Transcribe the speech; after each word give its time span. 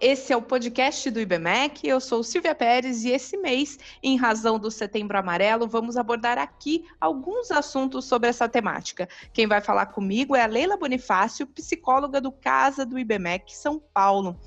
esse 0.00 0.32
é 0.32 0.36
o 0.36 0.42
podcast 0.42 1.10
do 1.10 1.20
IBMEC. 1.20 1.88
Eu 1.88 2.00
sou 2.00 2.22
Silvia 2.22 2.54
Pérez 2.54 3.04
e 3.04 3.10
esse 3.10 3.36
mês, 3.38 3.78
em 4.02 4.16
razão 4.16 4.58
do 4.58 4.70
Setembro 4.70 5.18
Amarelo, 5.18 5.66
vamos 5.66 5.96
abordar 5.96 6.36
aqui 6.36 6.84
alguns 7.00 7.50
assuntos 7.50 8.04
sobre 8.04 8.28
essa 8.28 8.48
temática. 8.48 9.08
Quem 9.32 9.46
vai 9.46 9.60
falar 9.60 9.86
comigo 9.86 10.36
é 10.36 10.42
a 10.42 10.46
Leila 10.46 10.76
Bonifácio, 10.76 11.46
psicóloga 11.46 12.20
do 12.20 12.30
Casa 12.30 12.84
do 12.84 12.98
IBMEC 12.98 13.56
São 13.56 13.80
Paulo. 13.94 14.38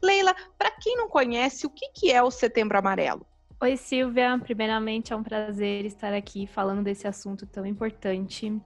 Leila, 0.00 0.34
para 0.56 0.70
quem 0.70 0.96
não 0.96 1.08
conhece, 1.08 1.66
o 1.66 1.70
que 1.70 2.12
é 2.12 2.22
o 2.22 2.30
Setembro 2.30 2.78
Amarelo? 2.78 3.26
Oi, 3.60 3.76
Silvia. 3.76 4.38
Primeiramente, 4.40 5.12
é 5.12 5.16
um 5.16 5.22
prazer 5.22 5.84
estar 5.84 6.12
aqui 6.12 6.46
falando 6.46 6.84
desse 6.84 7.08
assunto 7.08 7.44
tão 7.44 7.66
importante. 7.66 8.56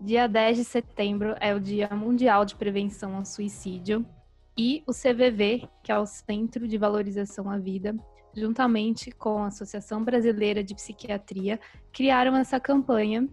Dia 0.00 0.26
10 0.26 0.56
de 0.56 0.64
setembro 0.64 1.36
é 1.38 1.54
o 1.54 1.60
Dia 1.60 1.88
Mundial 1.92 2.44
de 2.44 2.56
Prevenção 2.56 3.14
ao 3.14 3.24
Suicídio 3.24 4.04
e 4.56 4.82
o 4.86 4.92
CVV, 4.92 5.68
que 5.82 5.90
é 5.90 5.98
o 5.98 6.06
Centro 6.06 6.68
de 6.68 6.78
Valorização 6.78 7.50
à 7.50 7.58
Vida, 7.58 7.94
juntamente 8.34 9.10
com 9.10 9.38
a 9.38 9.48
Associação 9.48 10.02
Brasileira 10.02 10.62
de 10.62 10.74
Psiquiatria, 10.74 11.58
criaram 11.92 12.36
essa 12.36 12.58
campanha 12.60 13.28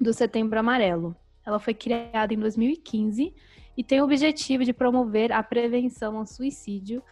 do 0.00 0.12
Setembro 0.12 0.58
Amarelo. 0.58 1.16
Ela 1.44 1.58
foi 1.58 1.74
criada 1.74 2.32
em 2.32 2.38
2015 2.38 3.34
e 3.76 3.84
tem 3.84 4.00
o 4.00 4.04
objetivo 4.04 4.64
de 4.64 4.72
promover 4.72 5.32
a 5.32 5.42
prevenção 5.42 6.16
ao 6.18 6.26
suicídio 6.26 7.02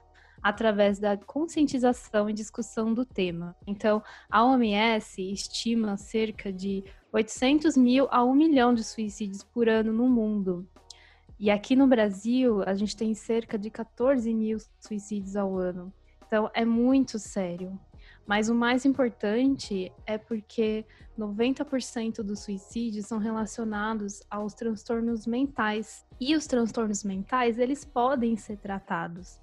através 0.43 0.99
da 0.99 1.17
conscientização 1.17 2.31
e 2.31 2.33
discussão 2.33 2.95
do 2.95 3.05
tema. 3.05 3.57
Então, 3.67 4.03
a 4.31 4.45
OMS 4.45 5.21
estima 5.33 5.97
cerca 5.97 6.53
de 6.53 6.85
800 7.13 7.77
mil 7.77 8.07
a 8.11 8.25
1 8.25 8.35
milhão 8.35 8.75
de 8.75 8.85
suicídios 8.85 9.43
por 9.43 9.69
ano 9.69 9.93
no 9.93 10.09
mundo. 10.09 10.69
E 11.39 11.51
aqui 11.51 11.77
no 11.77 11.87
Brasil, 11.87 12.63
a 12.63 12.75
gente 12.75 12.97
tem 12.97 13.15
cerca 13.15 13.59
de 13.59 13.71
14 13.71 14.33
mil 14.33 14.59
suicídios 14.81 15.37
ao 15.37 15.57
ano. 15.57 15.93
Então, 16.27 16.51
é 16.55 16.65
muito 16.65 17.19
sério. 17.19 17.79
Mas 18.27 18.49
o 18.49 18.55
mais 18.55 18.85
importante 18.85 19.93
é 20.07 20.17
porque 20.17 20.85
90% 21.19 22.23
dos 22.23 22.41
suicídios 22.41 23.07
são 23.07 23.19
relacionados 23.19 24.23
aos 24.31 24.55
transtornos 24.55 25.27
mentais. 25.27 26.05
E 26.19 26.35
os 26.35 26.47
transtornos 26.47 27.05
mentais, 27.05 27.59
eles 27.59 27.85
podem 27.85 28.37
ser 28.37 28.57
tratados. 28.57 29.39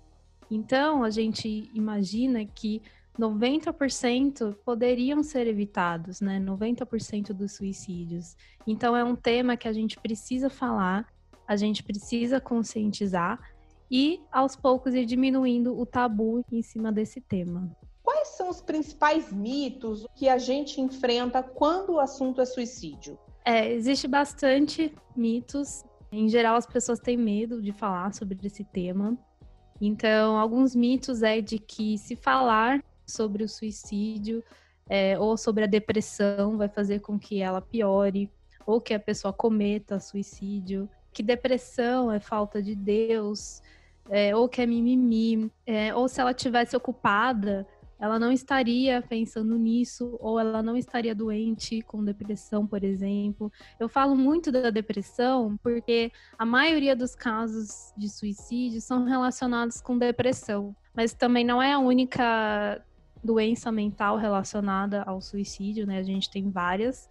Então, 0.49 1.03
a 1.03 1.09
gente 1.09 1.69
imagina 1.73 2.43
que 2.43 2.81
90% 3.17 4.55
poderiam 4.65 5.21
ser 5.21 5.47
evitados, 5.47 6.19
né? 6.19 6.39
90% 6.39 7.33
dos 7.33 7.53
suicídios. 7.53 8.35
Então, 8.65 8.97
é 8.97 9.03
um 9.03 9.15
tema 9.15 9.55
que 9.55 9.67
a 9.67 9.73
gente 9.73 9.99
precisa 9.99 10.49
falar 10.49 11.12
a 11.47 11.55
gente 11.55 11.83
precisa 11.83 12.39
conscientizar 12.39 13.39
e 13.89 14.21
aos 14.31 14.55
poucos 14.55 14.93
ir 14.93 15.05
diminuindo 15.05 15.77
o 15.77 15.85
tabu 15.85 16.43
em 16.51 16.61
cima 16.61 16.91
desse 16.91 17.21
tema. 17.21 17.71
Quais 18.01 18.29
são 18.29 18.49
os 18.49 18.61
principais 18.61 19.31
mitos 19.31 20.05
que 20.15 20.27
a 20.27 20.37
gente 20.37 20.81
enfrenta 20.81 21.43
quando 21.43 21.93
o 21.93 21.99
assunto 21.99 22.41
é 22.41 22.45
suicídio? 22.45 23.17
É, 23.45 23.71
existe 23.71 24.07
bastante 24.07 24.93
mitos. 25.15 25.83
Em 26.11 26.27
geral, 26.27 26.55
as 26.55 26.65
pessoas 26.65 26.99
têm 26.99 27.17
medo 27.17 27.61
de 27.61 27.71
falar 27.71 28.13
sobre 28.13 28.37
esse 28.43 28.63
tema. 28.63 29.17
Então, 29.79 30.37
alguns 30.37 30.75
mitos 30.75 31.23
é 31.23 31.41
de 31.41 31.59
que 31.59 31.97
se 31.97 32.15
falar 32.15 32.83
sobre 33.05 33.43
o 33.43 33.49
suicídio 33.49 34.43
é, 34.89 35.17
ou 35.19 35.37
sobre 35.37 35.63
a 35.63 35.67
depressão 35.67 36.57
vai 36.57 36.69
fazer 36.69 36.99
com 36.99 37.19
que 37.19 37.41
ela 37.41 37.61
piore 37.61 38.29
ou 38.65 38.79
que 38.79 38.93
a 38.93 38.99
pessoa 38.99 39.33
cometa 39.33 39.99
suicídio 39.99 40.89
que 41.13 41.23
depressão 41.23 42.11
é 42.11 42.19
falta 42.19 42.61
de 42.61 42.75
Deus, 42.75 43.61
é, 44.09 44.35
ou 44.35 44.49
que 44.49 44.61
é 44.61 44.65
mimimi, 44.65 45.51
é, 45.65 45.93
ou 45.93 46.07
se 46.07 46.19
ela 46.19 46.33
tivesse 46.33 46.75
ocupada, 46.75 47.65
ela 47.99 48.19
não 48.19 48.33
estaria 48.33 49.01
pensando 49.01 49.57
nisso, 49.57 50.17
ou 50.19 50.37
ela 50.37 50.61
não 50.61 50.75
estaria 50.75 51.15
doente 51.15 51.81
com 51.83 52.03
depressão, 52.03 52.67
por 52.67 52.83
exemplo. 52.83 53.49
Eu 53.79 53.87
falo 53.87 54.13
muito 54.13 54.51
da 54.51 54.69
depressão 54.69 55.57
porque 55.63 56.11
a 56.37 56.45
maioria 56.45 56.97
dos 56.97 57.15
casos 57.15 57.93
de 57.95 58.09
suicídio 58.09 58.81
são 58.81 59.05
relacionados 59.05 59.79
com 59.79 59.97
depressão, 59.97 60.75
mas 60.93 61.13
também 61.13 61.45
não 61.45 61.61
é 61.61 61.71
a 61.71 61.79
única 61.79 62.83
doença 63.23 63.71
mental 63.71 64.17
relacionada 64.17 65.03
ao 65.03 65.21
suicídio, 65.21 65.87
né? 65.87 65.97
A 65.99 66.03
gente 66.03 66.29
tem 66.29 66.51
várias, 66.51 67.07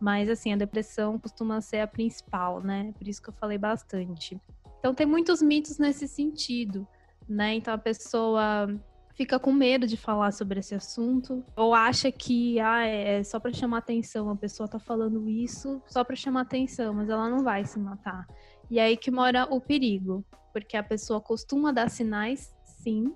mas, 0.00 0.28
assim, 0.30 0.52
a 0.52 0.56
depressão 0.56 1.18
costuma 1.18 1.60
ser 1.60 1.80
a 1.80 1.86
principal, 1.86 2.60
né? 2.60 2.92
Por 2.96 3.06
isso 3.06 3.22
que 3.22 3.28
eu 3.28 3.34
falei 3.34 3.58
bastante. 3.58 4.40
Então, 4.78 4.94
tem 4.94 5.06
muitos 5.06 5.42
mitos 5.42 5.78
nesse 5.78 6.08
sentido, 6.08 6.86
né? 7.28 7.54
Então, 7.54 7.74
a 7.74 7.78
pessoa 7.78 8.68
fica 9.14 9.38
com 9.38 9.52
medo 9.52 9.86
de 9.86 9.98
falar 9.98 10.32
sobre 10.32 10.60
esse 10.60 10.74
assunto 10.74 11.44
ou 11.54 11.74
acha 11.74 12.10
que 12.10 12.58
ah, 12.58 12.86
é 12.86 13.22
só 13.22 13.38
para 13.38 13.52
chamar 13.52 13.78
atenção, 13.78 14.30
a 14.30 14.36
pessoa 14.36 14.66
tá 14.66 14.78
falando 14.78 15.28
isso 15.28 15.82
só 15.86 16.02
para 16.02 16.16
chamar 16.16 16.40
atenção, 16.40 16.94
mas 16.94 17.10
ela 17.10 17.28
não 17.28 17.44
vai 17.44 17.66
se 17.66 17.78
matar. 17.78 18.26
E 18.70 18.78
é 18.78 18.84
aí 18.84 18.96
que 18.96 19.10
mora 19.10 19.46
o 19.50 19.60
perigo, 19.60 20.24
porque 20.54 20.74
a 20.74 20.82
pessoa 20.82 21.20
costuma 21.20 21.70
dar 21.70 21.90
sinais, 21.90 22.56
sim, 22.64 23.12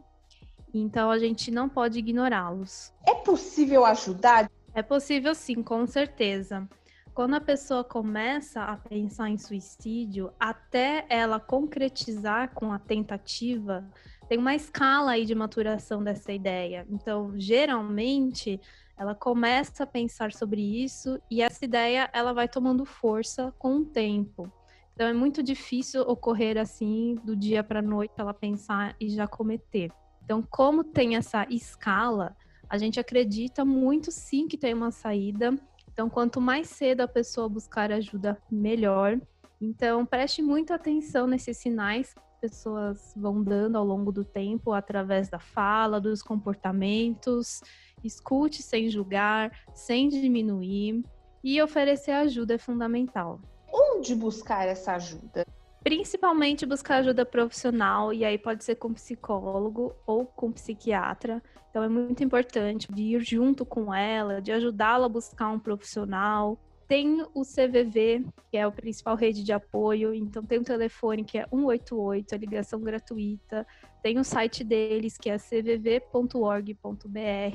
então 0.75 1.11
a 1.11 1.19
gente 1.19 1.51
não 1.51 1.69
pode 1.69 1.99
ignorá-los. 1.99 2.93
É 3.07 3.15
possível 3.15 3.87
ajudar? 3.87 4.51
É 4.75 4.83
possível 4.83 5.35
sim, 5.37 5.63
com 5.63 5.87
certeza. 5.87 6.69
Quando 7.15 7.35
a 7.35 7.41
pessoa 7.41 7.85
começa 7.85 8.61
a 8.65 8.77
pensar 8.77 9.31
em 9.31 9.39
suicídio, 9.39 10.33
até 10.39 11.07
ela 11.09 11.39
concretizar 11.39 12.53
com 12.53 12.73
a 12.73 12.79
tentativa, 12.79 13.89
tem 14.29 14.37
uma 14.37 14.53
escala 14.53 15.13
aí 15.13 15.25
de 15.25 15.33
maturação 15.33 16.03
dessa 16.03 16.33
ideia. 16.33 16.85
Então, 16.91 17.39
geralmente, 17.39 18.61
ela 18.99 19.15
começa 19.15 19.85
a 19.85 19.87
pensar 19.87 20.33
sobre 20.33 20.61
isso 20.61 21.21
e 21.31 21.41
essa 21.41 21.65
ideia 21.65 22.11
ela 22.13 22.33
vai 22.33 22.49
tomando 22.49 22.85
força 22.85 23.55
com 23.57 23.77
o 23.77 23.85
tempo. 23.85 24.53
Então, 24.93 25.07
é 25.07 25.13
muito 25.13 25.41
difícil 25.41 26.03
ocorrer 26.03 26.59
assim 26.59 27.15
do 27.23 27.37
dia 27.37 27.63
para 27.63 27.81
noite 27.81 28.15
ela 28.19 28.35
pensar 28.35 28.97
e 28.99 29.09
já 29.09 29.29
cometer. 29.29 29.93
Então, 30.25 30.43
como 30.43 30.83
tem 30.83 31.15
essa 31.15 31.47
escala, 31.49 32.37
a 32.69 32.79
gente 32.79 32.99
acredita 32.99 33.65
muito 33.65 34.11
sim 34.11 34.49
que 34.49 34.59
tem 34.59 34.75
uma 34.75 34.91
saída. 34.91 35.55
Então, 35.93 36.11
quanto 36.11 36.41
mais 36.41 36.69
cedo 36.69 37.03
a 37.03 37.09
pessoa 37.09 37.49
buscar 37.49 37.93
ajuda, 37.93 38.37
melhor. 38.51 39.21
Então, 39.61 40.05
preste 40.05 40.43
muita 40.43 40.75
atenção 40.75 41.27
nesses 41.27 41.57
sinais 41.57 42.13
que 42.13 42.21
as 42.21 42.41
pessoas 42.41 43.15
vão 43.17 43.43
dando 43.43 43.79
ao 43.79 43.85
longo 43.85 44.11
do 44.11 44.25
tempo, 44.25 44.73
através 44.73 45.29
da 45.29 45.39
fala, 45.39 46.01
dos 46.01 46.23
comportamentos. 46.23 47.61
Escute 48.03 48.63
sem 48.63 48.91
julgar, 48.91 49.53
sem 49.73 50.09
diminuir. 50.09 51.03
E 51.43 51.63
oferecer 51.63 52.13
ajuda 52.13 52.55
é 52.55 52.59
fundamental. 52.59 53.41
Onde 53.73 54.15
buscar 54.15 54.67
essa 54.67 54.95
ajuda? 54.95 55.47
Principalmente 55.85 56.65
buscar 56.65 56.97
ajuda 56.97 57.27
profissional, 57.27 58.11
e 58.11 58.25
aí 58.25 58.39
pode 58.39 58.65
ser 58.65 58.77
com 58.77 58.95
psicólogo 58.95 59.95
ou 60.07 60.25
com 60.25 60.51
psiquiatra. 60.51 61.43
Então 61.69 61.83
é 61.83 61.89
muito 61.91 62.25
importante 62.25 62.91
de 62.91 63.03
ir 63.03 63.21
junto 63.23 63.67
com 63.67 63.93
ela, 63.93 64.41
de 64.41 64.51
ajudá-la 64.51 65.05
a 65.05 65.11
buscar 65.11 65.51
um 65.51 65.59
profissional. 65.59 66.59
Tem 66.89 67.21
o 67.35 67.43
CVV, 67.43 68.25
que 68.51 68.57
é 68.57 68.63
a 68.63 68.71
principal 68.71 69.15
rede 69.15 69.45
de 69.45 69.53
apoio, 69.53 70.15
então 70.15 70.43
tem 70.43 70.59
um 70.59 70.65
telefone 70.65 71.23
que 71.23 71.37
é 71.37 71.47
188, 71.51 72.35
a 72.35 72.39
ligação 72.39 72.81
gratuita. 72.81 73.67
Tem 74.03 74.19
o 74.19 74.25
site 74.25 74.65
deles, 74.65 75.19
que 75.19 75.29
é 75.29 75.37
cvv.org.br, 75.37 76.81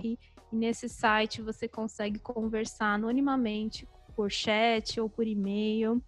e 0.04 0.20
nesse 0.52 0.88
site 0.88 1.42
você 1.42 1.68
consegue 1.68 2.20
conversar 2.20 2.94
anonimamente 2.94 3.88
por 4.16 4.30
chat 4.30 5.02
ou 5.02 5.10
por 5.10 5.26
e-mail. 5.26 6.00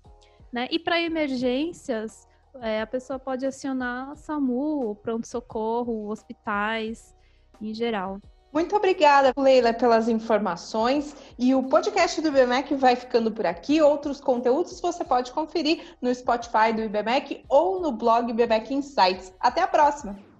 Né? 0.52 0.68
E 0.70 0.78
para 0.78 1.02
emergências, 1.02 2.28
é, 2.60 2.82
a 2.82 2.88
pessoa 2.88 3.18
pode 3.18 3.46
acionar 3.46 4.16
SAMU, 4.16 4.96
pronto-socorro, 5.02 6.10
hospitais 6.10 7.16
em 7.62 7.74
geral. 7.74 8.20
Muito 8.54 8.76
obrigada, 8.76 9.32
Leila, 9.38 9.72
pelas 9.74 10.10
informações. 10.10 11.16
E 11.40 11.56
o 11.56 11.64
podcast 11.64 12.20
do 12.20 12.28
IBMEC 12.28 12.76
vai 12.76 12.98
ficando 12.98 13.32
por 13.32 13.46
aqui. 13.46 13.82
Outros 13.82 14.20
conteúdos 14.20 14.82
você 14.82 15.06
pode 15.06 15.32
conferir 15.32 15.96
no 16.02 16.14
Spotify 16.14 16.74
do 16.76 16.82
IBMEC 16.82 17.46
ou 17.48 17.80
no 17.80 17.94
blog 17.94 18.30
IBMEC 18.30 18.74
Insights. 18.74 19.34
Até 19.40 19.62
a 19.62 19.68
próxima! 19.68 20.31